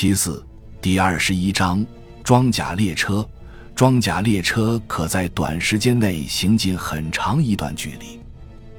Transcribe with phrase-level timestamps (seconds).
[0.00, 0.42] 其四，
[0.80, 1.84] 第二十一章
[2.24, 3.22] 装甲列车。
[3.74, 8.18] 装甲列车可在短时间内行进很长一段距离。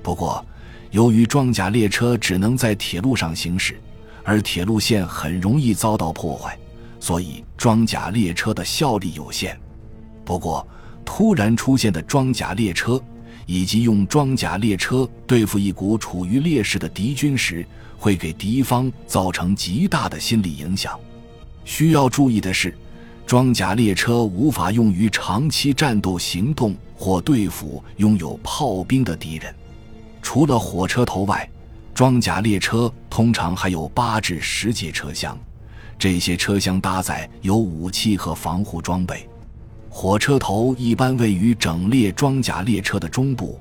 [0.02, 0.44] 不过，
[0.90, 3.80] 由于装甲列车只能在铁路上行驶，
[4.24, 6.58] 而铁路线很容易遭到破坏，
[7.00, 9.56] 所以装甲列车的效力有限。
[10.26, 10.68] 不过，
[11.06, 13.00] 突然出现的装甲列车，
[13.46, 17.64] 以及用装甲列车对付一股处于劣势的敌军时，
[17.96, 21.00] 会给敌方造成极大的心理影响。
[21.66, 22.76] 需要注意的是。
[23.24, 29.56] 装甲列车无法用于长期战斗行动或对付拥有炮兵的敌人。
[30.22, 31.50] 除了火车头外，
[31.94, 35.38] 装甲列车通常还有八至十节车厢，
[35.98, 39.26] 这些车厢搭载有武器和防护装备。
[39.90, 43.58] 火车头一般位于整列装甲列车的中部，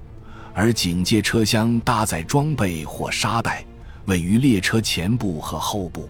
[0.52, 3.64] 而警戒车厢搭载装备或沙袋，
[4.06, 6.08] 位于列车前部和后部。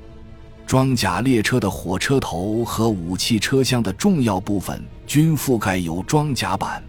[0.70, 6.80] 装甲列车的火车头和武器车厢的重要部分均覆盖有装甲板，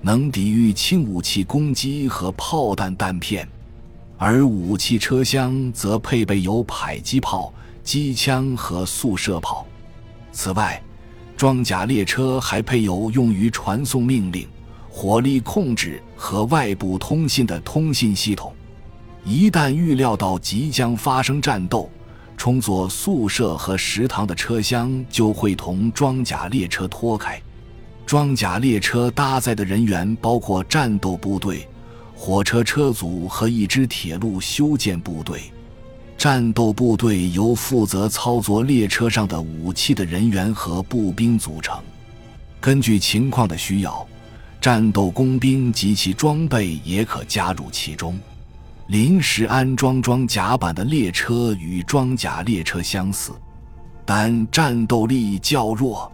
[0.00, 3.48] 能抵御轻武器攻击和炮弹弹片，
[4.16, 9.66] 而武器车厢则配备有迫击炮、机枪和速射炮。
[10.30, 10.80] 此外，
[11.36, 14.46] 装甲列车还配有用于传送命令、
[14.88, 18.54] 火力控制和外部通信的通信系统。
[19.24, 21.90] 一旦预料到即将发生战斗，
[22.44, 27.40] 充作宿舍和食堂的车厢就会同装甲列车脱开。
[28.04, 31.66] 装甲列车搭载的人员包括战斗部队、
[32.14, 35.40] 火车车组和一支铁路修建部队。
[36.18, 41.82] 战斗部队由负责操作列车上的武器的人员和步兵组成。
[42.60, 44.06] 根据情况的需要，
[44.60, 48.20] 战斗工兵及其装备也可加入其中。
[48.88, 53.32] 临时安装装甲板的列车与装甲列车相似，
[54.04, 56.10] 但战斗力较弱。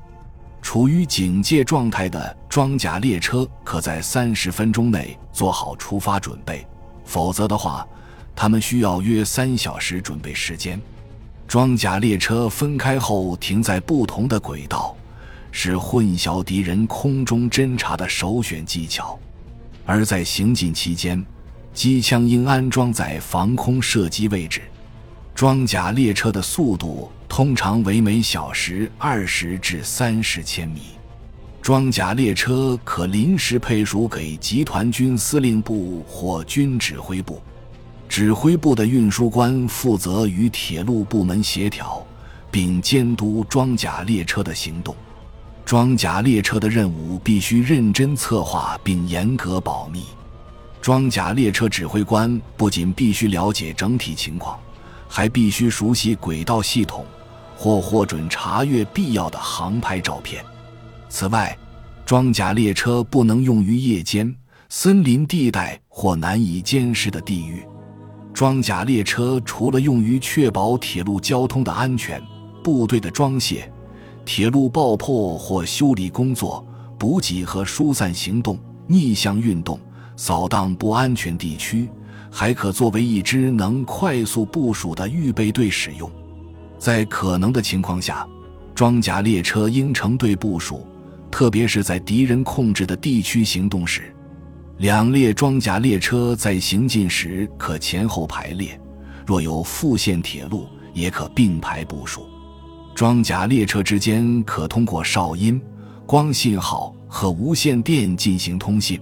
[0.62, 6.64] 处于警戒状态的装甲列车可在三十分钟内做好出发准备，
[7.05, 7.84] 否则的话，
[8.36, 10.80] 他们需要约三小时准备时间。
[11.48, 14.95] 装甲列车分开后停在不同的轨道，
[15.50, 19.18] 是混淆敌人空中侦察的首选技巧，
[19.84, 21.24] 而在行进期间。
[21.73, 24.63] 机枪应安装在防空射击位置。
[25.35, 30.81] 装甲列车的速度通常为每小时二十至三十千米。
[31.63, 37.41] 装甲列车可临时配属给集团军司令部或军指挥部。
[38.08, 42.05] 指挥部的运输官负责与铁路部门协调，
[42.51, 44.97] 并监督装甲列车的行动。
[45.64, 50.02] 装甲列车的任务必须认真策划并严格保密。
[50.80, 54.58] 装甲列车指挥官不仅必须了解整体情况，
[55.07, 57.05] 还必须熟悉轨道系统，
[57.55, 60.42] 或获准查阅必要的航拍照片。
[61.11, 61.57] 此外，
[62.07, 64.35] 装甲列车不能用于夜间、
[64.70, 67.63] 森林地带或难以监视的地域。
[68.33, 72.23] 装甲列车除了用于确保铁路交通的安全、
[72.64, 73.70] 部队的装卸、
[74.24, 76.64] 铁路爆破或修理工作、
[76.98, 79.79] 补给和疏散行动、逆向运动。
[80.20, 81.89] 扫荡不安全地区，
[82.31, 86.11] 还可作为一支能快速部署的预备队使用。
[86.79, 88.29] 在可能的情况下，
[88.75, 90.86] 装甲列车应成队部署，
[91.31, 94.14] 特别是在敌人控制的地区行动时。
[94.77, 98.79] 两列装甲列车在行进时可前后排列，
[99.27, 102.27] 若有复线铁路，也可并排部署。
[102.95, 105.58] 装甲列车之间可通过哨音、
[106.05, 109.01] 光信号和无线电进行通信。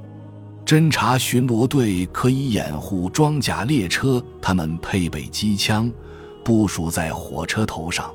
[0.69, 5.91] 侦察巡逻队可以掩护装甲列车，他们配备机枪，
[6.45, 8.13] 部署在火车头上，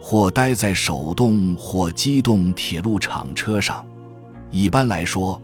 [0.00, 3.86] 或待在手动或机动铁路场车上。
[4.50, 5.40] 一般来说，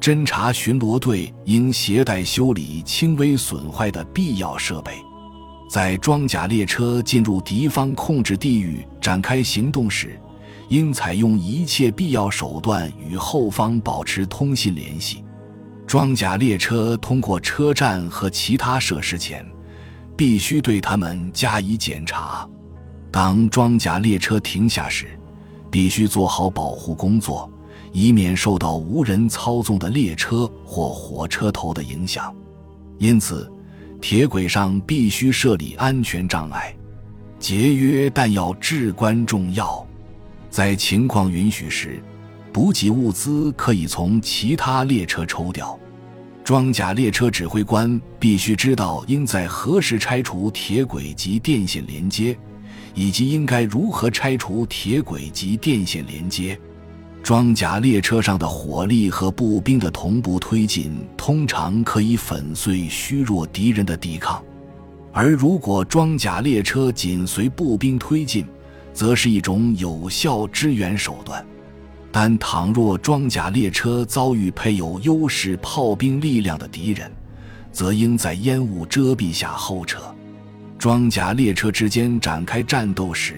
[0.00, 4.92] 侦察巡逻队应携带修理轻微损坏的必要设备。
[5.68, 10.16] 在装甲列车进入敌方控制地域展开行动时，
[10.68, 15.24] 应采用一切必要手段与后方保持通信联系。
[15.90, 19.44] 装甲列车通过车站和其他设施前，
[20.16, 22.48] 必须对它们加以检查。
[23.10, 25.18] 当装甲列车停下时，
[25.68, 27.50] 必须做好保护工作，
[27.90, 32.32] 以免受到无人操纵的列车或火车头的影响。
[32.98, 33.50] 因此，
[34.00, 36.72] 铁轨上必须设立安全障碍。
[37.40, 39.84] 节约弹药至关重要。
[40.50, 42.00] 在情况允许时。
[42.52, 45.78] 补给物资可以从其他列车抽调。
[46.42, 52.36] 装甲列车指挥官必须知道应在何时拆除铁轨及电线连接，
[52.94, 56.58] 以及应该如何拆除铁轨及电线连接。
[57.22, 64.42] 装甲列车上的火力和步兵的同步推进，通常可以粉碎虚弱敌人的抵抗；
[65.12, 68.44] 而如果装甲列车紧随步兵推进，
[68.92, 71.44] 则是一种有效支援手段。
[72.12, 77.10] 但倘若装甲列车遭遇配有优势炮兵力量的敌人，
[77.70, 80.00] 则应在烟雾遮蔽下后撤。
[80.78, 83.36] 装甲列车之间展开战斗时，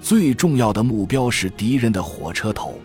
[0.00, 2.78] 最重要的目标是敌人的火车头。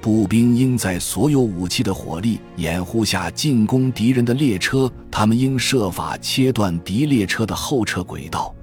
[0.00, 8.54] 步兵应在所有武器的火力掩护下进攻敌人的列车，他们应设法切断敌列车的后撤轨道，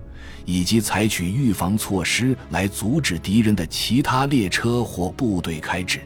[0.46, 6.02] 以及采取预防措施来阻止敌人的其他列车或部队开至。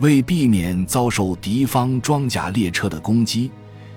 [0.00, 3.50] 为避免遭受敌方装甲列车的攻击，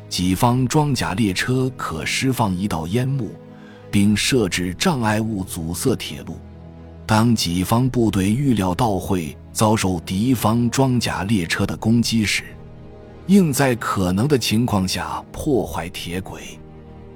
[0.10, 3.32] 己方装甲列车可释放一道烟幕，
[3.90, 6.38] 并设置障碍物阻塞铁路。
[7.06, 12.44] 当己方部队预料到会遭受敌方装甲列车的攻击时，
[13.28, 16.60] 应在可能的情况下破坏铁轨。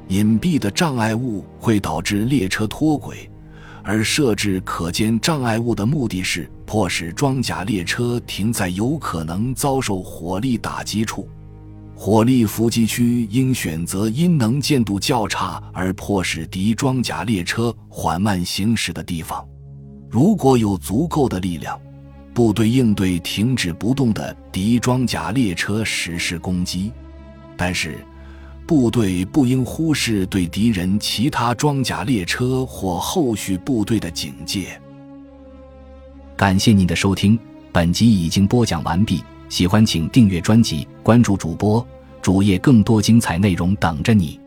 [0.10, 3.30] 隐蔽的障碍物会导致列车脱轨，
[3.84, 11.28] 而设置可见障碍物的目的是迫使装甲列车停在有可能遭受火力打击处。
[11.96, 19.44] 火力伏击区应选择因能见度较差而迫使敌装甲列车缓慢行驶的地方。
[20.10, 21.80] 如果有足够的力量，
[22.36, 26.92] 部队应对停止不动的敌装甲列车实施攻击，
[27.58, 27.98] 但是
[28.68, 34.80] 部队不应忽视对敌人其他装甲列车或后续部队的警戒。
[36.36, 37.40] 感谢您的收听，
[37.72, 39.24] 本集已经播讲完毕。
[39.48, 41.84] 喜欢请订阅专辑，关注主播
[42.22, 44.38] 主页，更多精彩内容等着你。